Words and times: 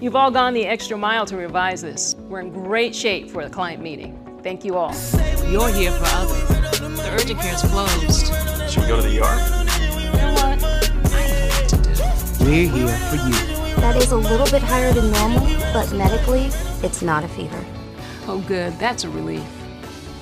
You've 0.00 0.14
all 0.14 0.30
gone 0.30 0.54
the 0.54 0.64
extra 0.64 0.96
mile 0.96 1.26
to 1.26 1.36
revise 1.36 1.82
this. 1.82 2.14
We're 2.28 2.38
in 2.38 2.52
great 2.52 2.94
shape 2.94 3.28
for 3.28 3.42
the 3.42 3.50
client 3.50 3.82
meeting. 3.82 4.16
Thank 4.44 4.64
you 4.64 4.76
all. 4.76 4.94
You're 5.50 5.72
here 5.72 5.90
for 5.90 6.04
others. 6.06 6.78
The 6.78 7.10
urgent 7.10 7.40
care 7.40 7.54
is 7.54 7.62
closed. 7.62 8.26
Should 8.70 8.82
we 8.84 8.88
go 8.88 8.96
to 8.96 9.02
the 9.02 9.18
ER? 9.18 9.34
You 9.98 10.12
know 10.12 10.32
what? 10.34 10.62
I 11.12 11.26
know 11.26 11.48
what 11.48 11.68
to 11.70 11.76
do. 11.76 12.44
We're 12.44 12.68
here 12.70 12.96
for 13.08 13.16
you. 13.16 13.56
That 13.80 13.96
is 13.96 14.12
a 14.12 14.16
little 14.16 14.46
bit 14.46 14.62
higher 14.62 14.92
than 14.92 15.10
normal, 15.10 15.40
but 15.72 15.92
medically, 15.92 16.44
it's 16.86 17.02
not 17.02 17.24
a 17.24 17.28
fever. 17.28 17.64
Oh, 18.28 18.44
good. 18.46 18.78
That's 18.78 19.02
a 19.02 19.10
relief. 19.10 19.42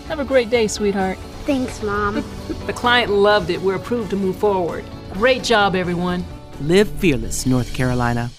Have 0.09 0.21
a 0.21 0.25
great 0.25 0.49
day, 0.49 0.69
sweetheart. 0.69 1.19
Thanks, 1.45 1.83
Mom. 1.83 2.25
The 2.67 2.73
client 2.73 3.13
loved 3.13 3.51
it. 3.51 3.61
We're 3.61 3.77
approved 3.77 4.11
to 4.11 4.17
move 4.17 4.37
forward. 4.37 4.85
Great 5.13 5.45
job, 5.45 5.77
everyone. 5.77 6.25
Live 6.63 6.89
fearless, 6.89 7.45
North 7.45 7.75
Carolina. 7.75 8.31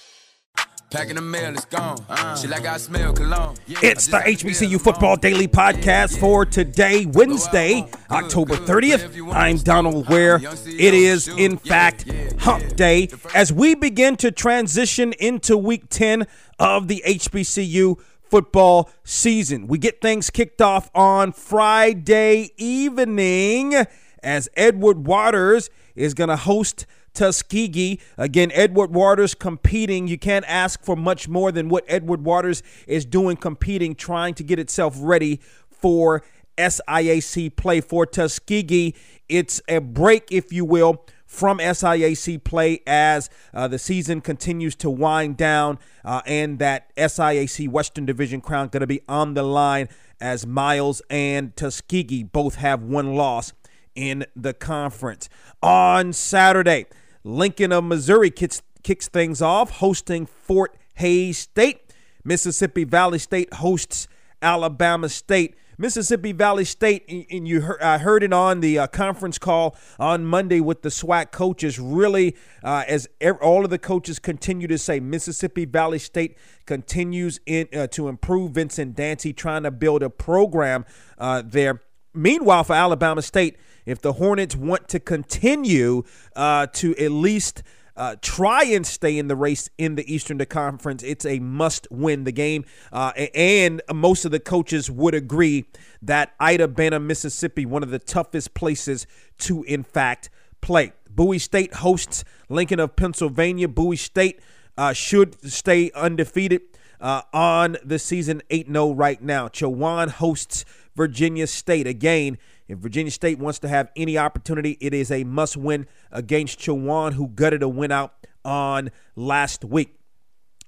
Packing 0.90 1.16
the 1.16 1.20
mail, 1.20 1.52
it's 1.52 1.66
gone. 1.66 1.98
Shit 2.40 2.48
like 2.48 2.64
I 2.64 2.78
smell 2.78 3.12
cologne. 3.12 3.56
It's 3.66 4.06
the 4.06 4.20
HBCU 4.20 4.80
Football 4.80 5.16
Daily 5.16 5.46
Podcast 5.46 6.18
for 6.18 6.46
today, 6.46 7.04
Wednesday, 7.04 7.86
uh, 8.08 8.14
October 8.14 8.56
30th. 8.56 9.30
I'm 9.34 9.58
Donal 9.58 9.98
uh, 9.98 10.04
Ware. 10.08 10.40
It 10.42 10.94
is, 10.94 11.28
in 11.28 11.58
fact, 11.58 12.10
Hump 12.38 12.76
Day 12.76 13.10
as 13.34 13.52
we 13.52 13.74
begin 13.74 14.16
to 14.16 14.30
transition 14.30 15.12
into 15.20 15.58
week 15.58 15.90
10 15.90 16.26
of 16.58 16.88
the 16.88 17.02
HBCU 17.06 18.00
football 18.22 18.88
season. 19.04 19.66
We 19.66 19.76
get 19.76 20.00
things 20.00 20.30
kicked 20.30 20.62
off 20.62 20.90
on 20.94 21.32
Friday 21.32 22.52
evening 22.56 23.74
as 24.22 24.48
Edward 24.56 25.06
Waters 25.06 25.68
is 25.94 26.14
going 26.14 26.30
to 26.30 26.36
host 26.36 26.86
Tuskegee. 27.18 28.00
Again, 28.16 28.52
Edward 28.54 28.94
Waters 28.94 29.34
competing. 29.34 30.06
You 30.06 30.16
can't 30.16 30.44
ask 30.46 30.84
for 30.84 30.94
much 30.94 31.28
more 31.28 31.50
than 31.50 31.68
what 31.68 31.84
Edward 31.88 32.24
Waters 32.24 32.62
is 32.86 33.04
doing, 33.04 33.36
competing, 33.36 33.96
trying 33.96 34.34
to 34.34 34.44
get 34.44 34.60
itself 34.60 34.94
ready 35.00 35.40
for 35.68 36.22
SIAC 36.56 37.56
play 37.56 37.80
for 37.80 38.06
Tuskegee. 38.06 38.94
It's 39.28 39.60
a 39.68 39.80
break, 39.80 40.30
if 40.30 40.52
you 40.52 40.64
will, 40.64 41.04
from 41.26 41.58
SIAC 41.58 42.44
play 42.44 42.82
as 42.86 43.30
uh, 43.52 43.66
the 43.66 43.80
season 43.80 44.20
continues 44.20 44.76
to 44.76 44.88
wind 44.88 45.36
down, 45.36 45.80
uh, 46.04 46.22
and 46.24 46.60
that 46.60 46.94
SIAC 46.96 47.68
Western 47.68 48.06
Division 48.06 48.40
crown 48.40 48.68
going 48.68 48.80
to 48.82 48.86
be 48.86 49.00
on 49.08 49.34
the 49.34 49.42
line 49.42 49.88
as 50.20 50.46
Miles 50.46 51.02
and 51.10 51.54
Tuskegee 51.56 52.22
both 52.22 52.54
have 52.56 52.80
one 52.80 53.16
loss 53.16 53.52
in 53.96 54.24
the 54.36 54.54
conference. 54.54 55.28
On 55.60 56.12
Saturday, 56.12 56.86
Lincoln 57.28 57.72
of 57.72 57.84
Missouri 57.84 58.30
kicks, 58.30 58.62
kicks 58.82 59.06
things 59.06 59.42
off, 59.42 59.70
hosting 59.70 60.24
Fort 60.24 60.74
Hays 60.94 61.36
State. 61.38 61.82
Mississippi 62.24 62.84
Valley 62.84 63.18
State 63.18 63.52
hosts 63.54 64.08
Alabama 64.40 65.10
State. 65.10 65.54
Mississippi 65.76 66.32
Valley 66.32 66.64
State, 66.64 67.04
and 67.30 67.46
you 67.46 67.60
heard, 67.60 67.80
I 67.80 67.98
heard 67.98 68.24
it 68.24 68.32
on 68.32 68.60
the 68.60 68.80
uh, 68.80 68.86
conference 68.88 69.38
call 69.38 69.76
on 69.98 70.24
Monday 70.24 70.58
with 70.58 70.82
the 70.82 70.88
SWAC 70.88 71.30
coaches. 71.30 71.78
Really, 71.78 72.34
uh, 72.64 72.84
as 72.88 73.06
all 73.40 73.62
of 73.62 73.70
the 73.70 73.78
coaches 73.78 74.18
continue 74.18 74.66
to 74.66 74.78
say, 74.78 74.98
Mississippi 74.98 75.66
Valley 75.66 76.00
State 76.00 76.36
continues 76.66 77.38
in 77.46 77.68
uh, 77.76 77.86
to 77.88 78.08
improve. 78.08 78.52
Vincent 78.52 78.96
Dancy 78.96 79.32
trying 79.32 79.62
to 79.64 79.70
build 79.70 80.02
a 80.02 80.10
program 80.10 80.84
uh, 81.18 81.42
there. 81.44 81.82
Meanwhile, 82.18 82.64
for 82.64 82.72
Alabama 82.72 83.22
State, 83.22 83.56
if 83.86 84.00
the 84.00 84.14
Hornets 84.14 84.56
want 84.56 84.88
to 84.88 84.98
continue 84.98 86.02
uh, 86.34 86.66
to 86.72 86.96
at 86.96 87.12
least 87.12 87.62
uh, 87.96 88.16
try 88.20 88.64
and 88.64 88.84
stay 88.84 89.18
in 89.18 89.28
the 89.28 89.36
race 89.36 89.70
in 89.78 89.94
the 89.94 90.12
Eastern 90.12 90.44
Conference, 90.46 91.04
it's 91.04 91.24
a 91.24 91.38
must 91.38 91.86
win 91.92 92.24
the 92.24 92.32
game. 92.32 92.64
Uh, 92.92 93.12
and 93.36 93.80
most 93.94 94.24
of 94.24 94.32
the 94.32 94.40
coaches 94.40 94.90
would 94.90 95.14
agree 95.14 95.66
that 96.02 96.36
Itta 96.40 96.74
Bena, 96.74 96.98
Mississippi, 96.98 97.64
one 97.64 97.84
of 97.84 97.90
the 97.90 98.00
toughest 98.00 98.52
places 98.52 99.06
to, 99.38 99.62
in 99.62 99.84
fact, 99.84 100.28
play. 100.60 100.92
Bowie 101.08 101.38
State 101.38 101.74
hosts 101.74 102.24
Lincoln 102.48 102.80
of 102.80 102.96
Pennsylvania. 102.96 103.68
Bowie 103.68 103.96
State 103.96 104.40
uh, 104.76 104.92
should 104.92 105.40
stay 105.48 105.92
undefeated 105.94 106.62
uh, 107.00 107.22
on 107.32 107.76
the 107.84 107.98
season 107.98 108.42
8 108.50 108.66
0 108.66 108.92
right 108.92 109.22
now. 109.22 109.48
Chowan 109.48 110.08
hosts 110.08 110.64
Virginia 110.96 111.46
State. 111.46 111.86
Again, 111.86 112.38
if 112.66 112.78
Virginia 112.78 113.10
State 113.10 113.38
wants 113.38 113.58
to 113.60 113.68
have 113.68 113.90
any 113.96 114.18
opportunity, 114.18 114.76
it 114.80 114.92
is 114.92 115.10
a 115.10 115.24
must 115.24 115.56
win 115.56 115.86
against 116.10 116.58
Chowan, 116.58 117.14
who 117.14 117.28
gutted 117.28 117.62
a 117.62 117.68
win 117.68 117.92
out 117.92 118.14
on 118.44 118.90
last 119.16 119.64
week. 119.64 119.94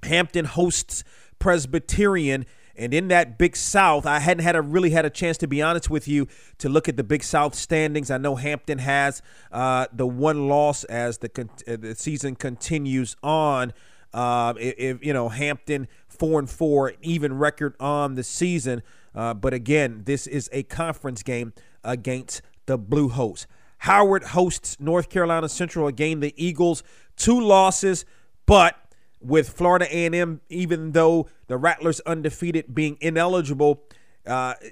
Hampton 0.03 0.45
hosts 0.45 1.05
Presbyterian. 1.39 2.47
And 2.77 2.95
in 2.95 3.09
that 3.09 3.37
Big 3.37 3.57
South, 3.57 4.07
I 4.07 4.21
hadn't 4.21 4.43
had 4.43 4.57
a 4.57 4.63
really 4.63 4.91
had 4.91 5.05
a 5.05 5.11
chance 5.11 5.37
to 5.39 5.47
be 5.47 5.61
honest 5.61 5.91
with 5.91 6.09
you 6.09 6.29
to 6.59 6.69
look 6.71 6.89
at 6.89 6.97
the 6.97 7.05
Big 7.05 7.23
South 7.23 7.55
standings. 7.55 8.11
I 8.11 8.17
know 8.17 8.37
Hampton 8.37 8.79
has 8.79 9.21
uh, 9.53 9.87
the 9.93 10.07
one 10.07 10.49
loss 10.49 10.85
as 10.85 11.19
the 11.19 11.29
con- 11.29 11.51
uh, 11.69 11.77
the 11.77 11.95
season 11.95 12.37
continues 12.37 13.17
on. 13.23 13.75
Uh, 14.13 14.55
if, 14.59 15.05
you 15.05 15.13
know 15.13 15.29
Hampton 15.29 15.89
four 16.09 16.39
and 16.39 16.51
four, 16.51 16.93
even 17.03 17.39
record 17.39 17.75
on 17.81 18.15
the 18.15 18.25
season. 18.25 18.83
Uh, 19.15 19.35
but 19.35 19.55
again, 19.55 20.03
this 20.05 20.27
is 20.27 20.49
a 20.53 20.63
conference 20.65 21.23
game 21.23 21.53
against 21.83 22.43
the 22.67 22.77
Blue 22.77 23.09
Hose. 23.09 23.47
Howard 23.79 24.25
hosts 24.25 24.77
North 24.79 25.09
Carolina 25.09 25.49
Central 25.49 25.87
again. 25.87 26.21
The 26.21 26.35
Eagles 26.37 26.83
two 27.17 27.41
losses, 27.41 28.05
but 28.47 28.77
with 29.21 29.51
Florida 29.51 29.87
A&M, 29.91 30.41
even 30.49 30.93
though 30.93 31.29
the 31.47 31.57
Rattlers 31.57 32.01
undefeated, 32.01 32.75
being 32.75 32.97
ineligible, 33.01 33.83
uh, 34.27 34.55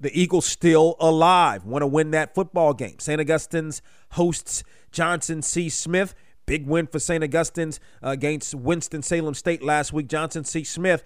the 0.00 0.10
Eagles 0.12 0.46
still 0.46 0.96
alive. 1.00 1.64
Want 1.64 1.82
to 1.82 1.86
win 1.86 2.12
that 2.12 2.34
football 2.34 2.74
game. 2.74 2.98
St. 2.98 3.20
Augustine's 3.20 3.82
hosts 4.12 4.64
Johnson 4.92 5.42
C. 5.42 5.68
Smith. 5.68 6.14
Big 6.46 6.66
win 6.66 6.86
for 6.86 6.98
St. 6.98 7.22
Augustine's 7.22 7.80
against 8.02 8.54
Winston-Salem 8.54 9.34
State 9.34 9.62
last 9.62 9.92
week. 9.92 10.08
Johnson 10.08 10.44
C. 10.44 10.64
Smith, 10.64 11.02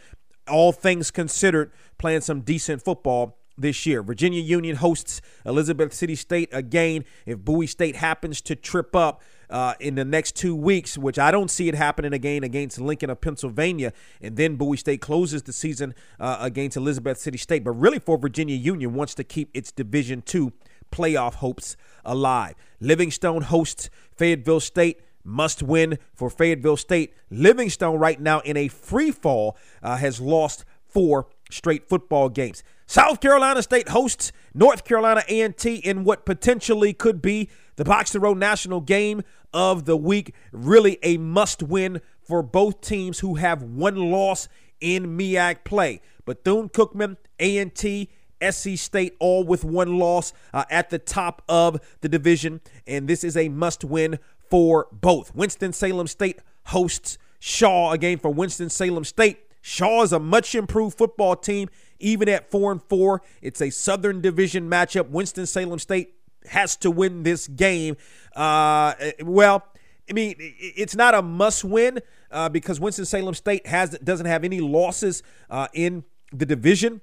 all 0.49 0.73
things 0.73 1.11
considered, 1.11 1.73
playing 1.99 2.21
some 2.21 2.43
decent 2.43 2.83
football 2.83 3.39
this 3.61 3.87
year. 3.87 4.03
Virginia 4.03 4.41
Union 4.41 4.77
hosts 4.77 5.21
Elizabeth 5.45 5.93
City 5.93 6.15
State 6.15 6.49
again. 6.53 7.05
If 7.27 7.39
Bowie 7.39 7.67
State 7.67 7.97
happens 7.97 8.41
to 8.43 8.57
trip 8.57 8.97
up 8.97 9.23
uh, 9.51 9.75
in 9.81 9.95
the 9.95 10.05
next 10.05 10.37
two 10.37 10.55
weeks, 10.55 10.97
which 10.97 11.19
I 11.19 11.31
don't 11.31 11.51
see 11.51 11.69
it 11.69 11.75
happening 11.75 12.13
again 12.13 12.45
against 12.45 12.81
Lincoln 12.81 13.11
of 13.11 13.21
Pennsylvania, 13.21 13.93
and 14.21 14.37
then 14.37 14.57
Bowie 14.57 14.77
State 14.77 15.01
closes 15.01 15.43
the 15.43 15.53
season 15.53 15.95
uh, 16.19 16.39
against 16.41 16.77
Elizabeth 16.77 17.19
City 17.19 17.39
State. 17.39 17.65
But 17.65 17.73
really, 17.73 17.99
for 17.99 18.17
Virginia 18.17 18.57
Union, 18.57 18.95
wants 18.95 19.15
to 19.17 19.25
keep 19.25 19.51
its 19.55 19.73
Division 19.73 20.23
two 20.23 20.53
playoff 20.91 21.35
hopes 21.35 21.77
alive. 22.05 22.55
Livingstone 22.81 23.43
hosts 23.43 23.91
Fayetteville 24.17 24.61
State 24.61 25.01
must 25.25 25.63
win 25.63 25.99
for 26.15 26.31
Fayetteville 26.31 26.77
State. 26.77 27.15
Livingstone 27.31 27.99
right 27.99 28.21
now 28.21 28.41
in 28.41 28.57
a 28.57 28.69
free 28.69 29.11
fall 29.11 29.57
uh, 29.83 29.97
has 29.97 30.21
lost 30.21 30.65
four 30.87 31.29
straight 31.51 31.89
football 31.89 32.29
games. 32.29 32.63
South 32.87 33.21
Carolina 33.21 33.63
State 33.63 33.91
hosts 33.91 34.33
North 34.53 34.85
Carolina 34.85 35.23
A&T 35.29 35.77
in 35.77 36.05
what 36.05 36.27
potentially 36.27 36.93
could 36.93 37.23
be 37.23 37.49
the 37.77 37.85
Box 37.85 38.11
to 38.11 38.21
Row 38.21 38.35
National 38.35 38.81
Game 38.81 39.23
of 39.53 39.85
the 39.85 39.97
week. 39.97 40.35
Really 40.53 40.99
a 41.03 41.17
must-win 41.17 42.01
for 42.21 42.43
both 42.43 42.81
teams 42.81 43.21
who 43.21 43.37
have 43.37 43.63
one 43.63 43.97
loss 44.11 44.49
in 44.81 45.17
MEAC 45.17 45.65
play. 45.65 46.01
Bethune-Cookman, 46.25 47.17
A&T, 47.39 48.11
SC 48.43 48.77
State 48.77 49.17
all 49.19 49.45
with 49.45 49.65
one 49.65 49.99
loss 49.99 50.33
uh, 50.53 50.65
at 50.71 50.91
the 50.91 50.99
top 50.99 51.43
of 51.49 51.81
the 52.01 52.09
division, 52.09 52.61
and 52.87 53.09
this 53.09 53.25
is 53.25 53.37
a 53.37 53.49
must-win 53.49 54.19
for 54.49 54.89
both. 54.93 55.35
Winston-Salem 55.35 56.07
State 56.07 56.41
hosts 56.67 57.19
Shaw, 57.39 57.93
again 57.93 58.19
for 58.19 58.31
Winston-Salem 58.31 59.05
State. 59.05 59.39
Shaw 59.63 60.03
is 60.03 60.13
a 60.13 60.19
much 60.19 60.55
improved 60.55 60.97
football 60.97 61.37
team, 61.37 61.69
even 61.99 62.29
at 62.29 62.51
four 62.51 62.73
and 62.73 62.83
four. 62.83 63.23
It's 63.43 63.61
a 63.61 63.71
Southern 63.71 64.21
Division 64.21 64.69
matchup. 64.71 65.09
Winston 65.09 65.47
Salem 65.47 65.79
State 65.79 66.15
has 66.47 66.77
to 66.77 66.91
win 66.91 67.23
this 67.23 67.47
game. 67.47 67.97
Uh, 68.35 68.95
well, 69.23 69.65
I 70.09 70.13
mean, 70.13 70.35
it's 70.39 70.97
not 70.97 71.15
a 71.15 71.23
must-win 71.23 72.01
uh, 72.31 72.49
because 72.49 72.81
Winston 72.81 73.05
Salem 73.05 73.35
State 73.35 73.67
has 73.67 73.91
doesn't 73.99 74.27
have 74.27 74.45
any 74.45 74.61
losses 74.61 75.23
uh, 75.51 75.69
in 75.73 76.05
the 76.33 76.47
division 76.47 77.01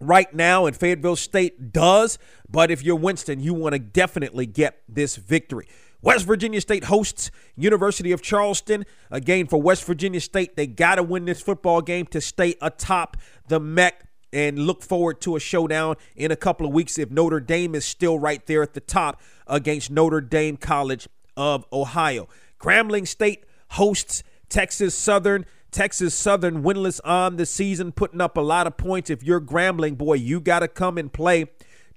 right 0.00 0.32
now, 0.34 0.66
and 0.66 0.76
Fayetteville 0.76 1.16
State 1.16 1.72
does. 1.72 2.18
But 2.48 2.70
if 2.70 2.82
you're 2.82 2.96
Winston, 2.96 3.40
you 3.40 3.54
want 3.54 3.74
to 3.74 3.78
definitely 3.78 4.46
get 4.46 4.82
this 4.88 5.16
victory. 5.16 5.68
West 6.00 6.26
Virginia 6.26 6.60
State 6.60 6.84
hosts 6.84 7.30
University 7.56 8.12
of 8.12 8.22
Charleston. 8.22 8.84
Again, 9.10 9.46
for 9.46 9.60
West 9.60 9.84
Virginia 9.84 10.20
State, 10.20 10.56
they 10.56 10.66
got 10.66 10.94
to 10.94 11.02
win 11.02 11.24
this 11.24 11.40
football 11.40 11.80
game 11.82 12.06
to 12.06 12.20
stay 12.20 12.54
atop 12.62 13.16
the 13.48 13.60
MEC 13.60 13.92
and 14.32 14.58
look 14.60 14.82
forward 14.82 15.20
to 15.22 15.36
a 15.36 15.40
showdown 15.40 15.96
in 16.14 16.30
a 16.30 16.36
couple 16.36 16.66
of 16.66 16.72
weeks 16.72 16.98
if 16.98 17.10
Notre 17.10 17.40
Dame 17.40 17.74
is 17.74 17.84
still 17.84 18.18
right 18.18 18.44
there 18.46 18.62
at 18.62 18.74
the 18.74 18.80
top 18.80 19.20
against 19.46 19.90
Notre 19.90 20.20
Dame 20.20 20.56
College 20.56 21.08
of 21.36 21.64
Ohio. 21.72 22.28
Grambling 22.60 23.06
State 23.06 23.44
hosts 23.70 24.22
Texas 24.48 24.94
Southern. 24.94 25.46
Texas 25.70 26.14
Southern 26.14 26.62
winless 26.62 27.00
on 27.04 27.36
the 27.36 27.46
season, 27.46 27.92
putting 27.92 28.20
up 28.20 28.36
a 28.36 28.40
lot 28.40 28.66
of 28.66 28.76
points. 28.76 29.10
If 29.10 29.22
you're 29.22 29.40
Grambling, 29.40 29.98
boy, 29.98 30.14
you 30.14 30.40
got 30.40 30.60
to 30.60 30.68
come 30.68 30.98
and 30.98 31.12
play 31.12 31.46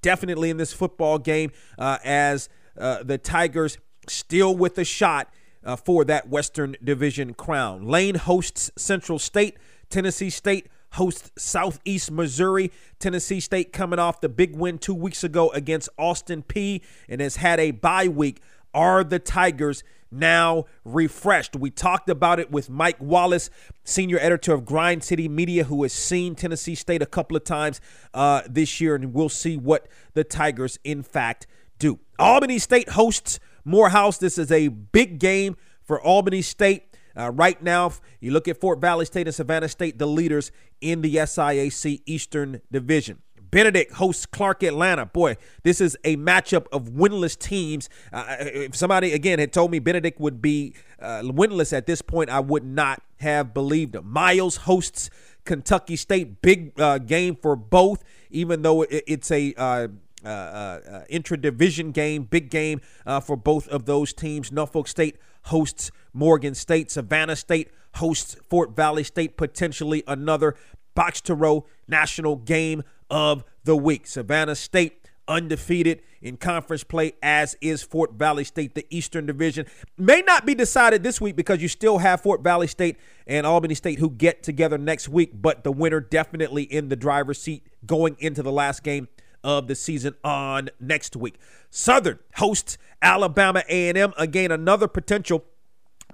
definitely 0.02 0.50
in 0.50 0.58
this 0.58 0.74
football 0.74 1.20
game 1.20 1.52
uh, 1.78 1.98
as 2.04 2.50
uh, 2.78 3.04
the 3.04 3.18
Tigers 3.18 3.78
still 4.08 4.56
with 4.56 4.78
a 4.78 4.84
shot 4.84 5.32
uh, 5.64 5.76
for 5.76 6.04
that 6.06 6.30
Western 6.30 6.76
Division 6.84 7.34
crown. 7.34 7.86
Lane 7.88 8.16
hosts 8.16 8.72
Central 8.76 9.20
State, 9.20 9.58
Tennessee 9.90 10.30
State 10.30 10.68
hosts 10.94 11.32
Southeast 11.38 12.12
Missouri. 12.12 12.72
Tennessee 13.00 13.40
State 13.40 13.72
coming 13.72 14.00
off 14.00 14.22
the 14.22 14.30
big 14.30 14.56
win 14.56 14.78
two 14.78 14.94
weeks 14.94 15.24
ago 15.24 15.50
against 15.52 15.90
Austin 15.98 16.44
Peay 16.44 16.82
and 17.08 17.22
has 17.22 17.38
had 17.38 17.60
a 17.60 17.72
bye 17.72 18.08
week. 18.08 18.42
Are 18.74 19.04
the 19.04 19.20
Tigers 19.20 19.84
now 20.12 20.66
refreshed? 20.84 21.56
We 21.56 21.70
talked 21.70 22.10
about 22.10 22.40
it 22.40 22.52
with 22.52 22.70
Mike 22.70 23.02
Wallace, 23.02 23.50
senior 23.84 24.20
editor 24.20 24.54
of 24.54 24.66
Grind 24.66 25.04
City 25.04 25.28
Media, 25.28 25.64
who 25.64 25.82
has 25.84 25.94
seen 25.94 26.36
Tennessee 26.36 26.76
State 26.76 27.02
a 27.02 27.06
couple 27.06 27.38
of 27.38 27.44
times 27.44 27.80
uh, 28.14 28.42
this 28.50 28.82
year, 28.82 28.96
and 28.96 29.14
we'll 29.14 29.30
see 29.30 29.58
what 29.58 29.88
the 30.14 30.24
Tigers, 30.24 30.78
in 30.84 31.04
fact, 31.04 31.48
do. 31.80 32.00
Albany 32.20 32.60
State 32.60 32.90
hosts 32.90 33.40
Morehouse. 33.66 34.18
This 34.18 34.38
is 34.38 34.52
a 34.52 34.68
big 34.68 35.20
game 35.20 35.56
for 35.82 36.02
Albany 36.02 36.42
State. 36.42 36.96
Uh, 37.18 37.32
right 37.32 37.62
now, 37.62 37.92
you 38.20 38.32
look 38.32 38.48
at 38.48 38.60
Fort 38.60 38.80
Valley 38.80 39.06
State 39.06 39.28
and 39.28 39.36
Savannah 39.36 39.68
State, 39.68 40.00
the 40.00 40.08
leaders 40.08 40.52
in 40.80 41.02
the 41.02 41.16
SIAC 41.16 42.02
Eastern 42.06 42.62
Division. 42.72 43.22
Benedict 43.52 43.94
hosts 43.94 44.26
Clark 44.26 44.64
Atlanta. 44.64 45.06
Boy, 45.06 45.36
this 45.64 45.82
is 45.82 45.98
a 46.04 46.16
matchup 46.18 46.68
of 46.72 46.90
winless 46.90 47.38
teams. 47.38 47.90
Uh, 48.12 48.38
if 48.40 48.76
somebody, 48.76 49.12
again, 49.12 49.40
had 49.40 49.52
told 49.52 49.72
me 49.72 49.80
Benedict 49.80 50.20
would 50.20 50.42
be 50.42 50.74
uh, 51.00 51.22
winless 51.24 51.74
at 51.74 51.86
this 51.86 52.02
point, 52.02 52.30
I 52.30 52.40
would 52.40 52.64
not 52.64 53.04
have 53.18 53.54
believed 53.54 53.96
him. 53.96 54.10
Miles 54.10 54.58
hosts 54.58 55.10
Kentucky 55.44 55.98
State. 55.98 56.42
Big 56.42 56.80
uh, 56.80 56.98
game 56.98 57.36
for 57.36 57.56
both, 57.56 58.04
even 58.30 58.62
though 58.62 58.84
it, 58.84 59.04
it's 59.06 59.30
a. 59.32 59.54
Uh, 59.56 59.88
uh, 60.24 60.28
uh, 60.28 61.04
intra-division 61.10 61.92
game, 61.92 62.22
big 62.22 62.52
game 62.52 62.80
uh, 63.08 63.20
for 63.20 63.36
both 63.36 63.68
of 63.70 63.86
those 63.86 64.14
teams. 64.14 64.52
Norfolk 64.52 64.88
State 64.88 65.18
hosts 65.46 65.90
Morgan 66.14 66.54
State. 66.54 66.92
Savannah 66.92 67.36
State 67.36 67.72
hosts 67.96 68.36
Fort 68.48 68.76
Valley 68.76 69.04
State. 69.04 69.36
Potentially 69.36 70.04
another 70.08 70.56
box 70.94 71.22
to 71.22 71.34
row 71.34 71.66
national 71.88 72.36
game 72.36 72.84
of 73.12 73.44
the 73.64 73.76
week. 73.76 74.08
Savannah 74.08 74.56
State 74.56 74.98
undefeated 75.28 76.02
in 76.22 76.38
conference 76.38 76.84
play, 76.84 77.14
as 77.22 77.56
is 77.62 77.84
Fort 77.84 78.14
Valley 78.14 78.44
State. 78.44 78.74
The 78.74 78.86
Eastern 78.90 79.26
Division 79.26 79.66
may 79.98 80.22
not 80.22 80.46
be 80.46 80.56
decided 80.56 81.04
this 81.04 81.22
week 81.22 81.36
because 81.36 81.62
you 81.62 81.68
still 81.68 82.00
have 82.00 82.22
Fort 82.22 82.42
Valley 82.42 82.68
State 82.68 82.98
and 83.28 83.46
Albany 83.46 83.76
State 83.76 84.00
who 84.00 84.10
get 84.10 84.42
together 84.42 84.78
next 84.78 85.10
week, 85.10 85.32
but 85.34 85.64
the 85.64 85.72
winner 85.72 86.00
definitely 86.00 86.64
in 86.64 86.90
the 86.90 86.96
driver's 86.96 87.40
seat 87.42 87.68
going 87.86 88.16
into 88.20 88.42
the 88.42 88.52
last 88.52 88.84
game 88.84 89.08
of 89.44 89.68
the 89.68 89.76
season 89.76 90.16
on 90.24 90.70
next 90.80 91.16
week. 91.16 91.40
Southern 91.70 92.20
hosts 92.36 92.78
Alabama 93.02 93.64
A&M 93.68 94.14
again 94.18 94.52
another 94.52 94.88
potential 94.88 95.46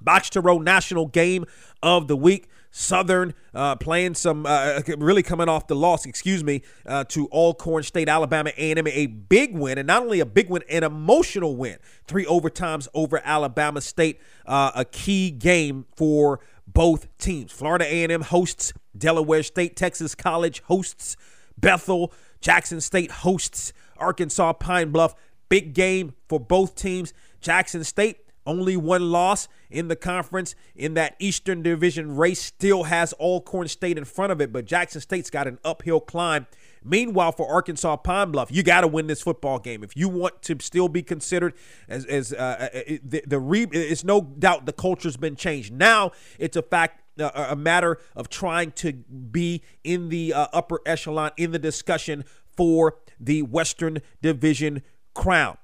box 0.02 0.30
to 0.32 0.42
row 0.42 0.60
national 0.60 1.08
game 1.08 1.46
of 1.84 2.08
the 2.08 2.16
week. 2.16 2.48
Southern 2.80 3.34
uh, 3.56 3.76
playing 3.76 4.14
some, 4.14 4.46
uh, 4.46 4.82
really 5.00 5.24
coming 5.24 5.50
off 5.50 5.66
the 5.66 5.76
loss, 5.76 6.06
excuse 6.06 6.44
me, 6.44 6.62
uh, 6.86 7.04
to 7.06 7.26
Alcorn 7.30 7.82
State, 7.82 8.08
Alabama 8.08 8.52
A&M, 8.56 8.86
a 8.86 9.08
big 9.08 9.58
win, 9.58 9.80
and 9.80 9.88
not 9.88 10.04
only 10.04 10.20
a 10.20 10.28
big 10.28 10.48
win, 10.48 10.62
an 10.70 10.84
emotional 10.84 11.56
win. 11.56 11.78
Three 12.06 12.24
overtimes 12.26 12.88
over 12.94 13.20
Alabama 13.26 13.82
State, 13.82 14.22
uh, 14.46 14.72
a 14.76 14.86
key 14.86 15.32
game 15.32 15.88
for 15.96 16.40
both 16.68 17.08
teams. 17.18 17.52
Florida 17.52 17.86
A&M 17.86 18.22
hosts 18.22 18.74
Delaware 18.96 19.42
State, 19.42 19.76
Texas 19.76 20.14
College 20.14 20.62
hosts 20.68 21.18
Bethel, 21.58 22.14
Jackson 22.42 22.80
State 22.80 23.10
hosts 23.10 23.74
Arkansas 23.98 24.54
Pine 24.54 24.92
Bluff. 24.92 25.16
Big 25.50 25.74
game 25.74 26.14
for 26.30 26.40
both 26.40 26.76
teams. 26.76 27.12
Jackson 27.42 27.84
State 27.84 28.18
only 28.48 28.78
one 28.78 29.12
loss 29.12 29.48
in 29.70 29.90
the 29.90 29.96
conference 29.96 30.56
in 30.76 30.96
that 30.96 31.16
Eastern 31.20 31.62
Division 31.62 32.16
race. 32.16 32.42
Still 32.42 32.84
has 32.84 33.14
Alcorn 33.14 33.68
State 33.68 33.98
in 33.98 34.06
front 34.06 34.32
of 34.32 34.42
it, 34.42 34.52
but 34.52 34.66
Jackson 34.66 35.02
State's 35.02 35.30
got 35.30 35.48
an 35.48 35.60
uphill 35.64 36.00
climb. 36.00 36.48
Meanwhile, 36.84 37.34
for 37.34 37.48
Arkansas 37.52 37.98
Pine 37.98 38.32
Bluff, 38.32 38.50
you 38.52 38.64
got 38.64 38.82
to 38.82 38.88
win 38.88 39.08
this 39.08 39.22
football 39.22 39.60
game 39.60 39.84
if 39.84 39.98
you 39.98 40.08
want 40.08 40.42
to 40.44 40.58
still 40.62 40.88
be 40.88 41.04
considered 41.04 41.54
as 41.88 42.06
as 42.06 42.34
uh, 42.34 42.70
uh 42.74 42.80
the, 43.04 43.24
the 43.28 43.40
re. 43.40 43.68
It's 43.72 44.04
no 44.04 44.22
doubt 44.22 44.66
the 44.66 44.74
culture's 44.74 45.18
been 45.18 45.36
changed. 45.36 45.74
Now 45.74 46.12
it's 46.40 46.56
a 46.56 46.62
fact 46.62 47.02
uh, 47.20 47.48
a 47.50 47.56
matter 47.56 48.00
of 48.16 48.30
trying 48.30 48.72
to 48.74 48.94
be 48.94 49.64
in 49.84 50.10
the 50.10 50.34
uh, 50.34 50.48
upper 50.54 50.80
echelon 50.86 51.32
in 51.38 51.52
the 51.52 51.60
discussion 51.60 52.24
for 52.56 52.96
the 53.20 53.42
Western 53.42 54.00
Division 54.22 54.82
crown. 55.14 55.58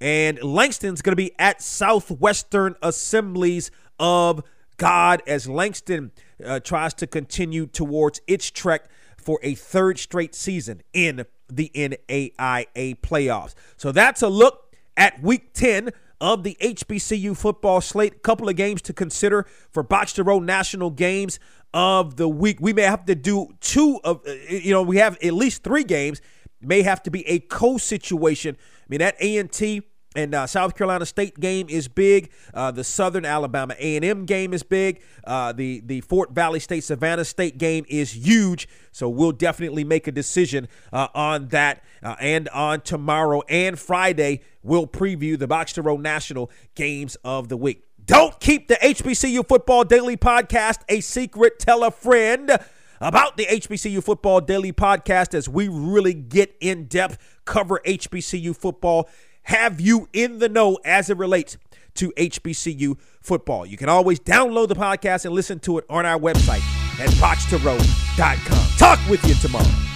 And 0.00 0.42
Langston's 0.42 1.02
going 1.02 1.12
to 1.12 1.16
be 1.16 1.32
at 1.38 1.60
Southwestern 1.60 2.76
Assemblies 2.82 3.70
of 3.98 4.42
God 4.76 5.22
as 5.26 5.48
Langston 5.48 6.12
uh, 6.44 6.60
tries 6.60 6.94
to 6.94 7.06
continue 7.06 7.66
towards 7.66 8.20
its 8.26 8.50
trek 8.50 8.88
for 9.16 9.40
a 9.42 9.54
third 9.54 9.98
straight 9.98 10.34
season 10.34 10.82
in 10.92 11.26
the 11.48 11.70
NAIA 11.74 13.00
playoffs. 13.00 13.54
So 13.76 13.92
that's 13.92 14.22
a 14.22 14.28
look 14.28 14.74
at 14.96 15.20
week 15.22 15.52
10 15.54 15.90
of 16.20 16.42
the 16.44 16.56
HBCU 16.60 17.36
football 17.36 17.80
slate. 17.80 18.22
Couple 18.22 18.48
of 18.48 18.56
games 18.56 18.82
to 18.82 18.92
consider 18.92 19.46
for 19.70 19.82
Box 19.82 20.12
to 20.14 20.24
Row 20.24 20.38
National 20.38 20.90
Games 20.90 21.38
of 21.74 22.16
the 22.16 22.28
week. 22.28 22.58
We 22.60 22.72
may 22.72 22.82
have 22.82 23.04
to 23.06 23.14
do 23.14 23.48
two 23.60 24.00
of, 24.04 24.22
uh, 24.26 24.32
you 24.48 24.72
know, 24.72 24.82
we 24.82 24.98
have 24.98 25.18
at 25.22 25.34
least 25.34 25.62
three 25.62 25.84
games. 25.84 26.20
May 26.60 26.82
have 26.82 27.02
to 27.04 27.10
be 27.10 27.26
a 27.28 27.38
co 27.38 27.78
situation 27.78 28.56
mean, 28.88 29.00
that 29.00 29.16
A&T 29.20 29.82
and 30.16 30.34
uh, 30.34 30.46
South 30.46 30.74
Carolina 30.74 31.06
State 31.06 31.38
game 31.38 31.66
is 31.68 31.86
big. 31.86 32.30
Uh, 32.54 32.70
the 32.70 32.82
Southern 32.82 33.24
Alabama 33.24 33.74
A&M 33.78 34.24
game 34.24 34.52
is 34.52 34.62
big. 34.62 35.02
Uh, 35.24 35.52
the 35.52 35.80
the 35.80 36.00
Fort 36.00 36.32
Valley 36.32 36.60
State 36.60 36.82
Savannah 36.82 37.24
State 37.24 37.58
game 37.58 37.84
is 37.88 38.12
huge. 38.12 38.68
So 38.90 39.08
we'll 39.08 39.32
definitely 39.32 39.84
make 39.84 40.06
a 40.06 40.12
decision 40.12 40.68
uh, 40.92 41.08
on 41.14 41.48
that. 41.48 41.84
Uh, 42.02 42.16
and 42.20 42.48
on 42.50 42.80
tomorrow 42.80 43.42
and 43.48 43.78
Friday, 43.78 44.40
we'll 44.62 44.86
preview 44.86 45.38
the 45.38 45.46
Box 45.46 45.74
to 45.74 45.82
Row 45.82 45.96
National 45.96 46.50
games 46.74 47.16
of 47.24 47.48
the 47.48 47.56
week. 47.56 47.84
Don't 48.04 48.40
keep 48.40 48.68
the 48.68 48.76
HBCU 48.76 49.46
Football 49.46 49.84
Daily 49.84 50.16
Podcast 50.16 50.78
a 50.88 51.00
secret. 51.00 51.58
Tell 51.58 51.84
a 51.84 51.90
friend 51.90 52.58
about 53.00 53.36
the 53.36 53.46
HBCU 53.46 54.02
Football 54.02 54.40
Daily 54.40 54.72
Podcast 54.72 55.34
as 55.34 55.48
we 55.48 55.68
really 55.68 56.14
get 56.14 56.56
in 56.60 56.84
depth 56.84 57.18
cover 57.44 57.80
HBCU 57.86 58.56
football, 58.56 59.08
have 59.42 59.80
you 59.80 60.08
in 60.12 60.38
the 60.38 60.48
know 60.48 60.78
as 60.84 61.10
it 61.10 61.16
relates 61.16 61.56
to 61.94 62.12
HBCU 62.12 62.98
football. 63.20 63.66
You 63.66 63.76
can 63.76 63.88
always 63.88 64.20
download 64.20 64.68
the 64.68 64.76
podcast 64.76 65.24
and 65.24 65.34
listen 65.34 65.58
to 65.60 65.78
it 65.78 65.84
on 65.90 66.06
our 66.06 66.18
website 66.18 66.62
at 67.00 67.10
boxtorow.com. 67.14 68.78
Talk 68.78 69.00
with 69.08 69.24
you 69.26 69.34
tomorrow. 69.34 69.87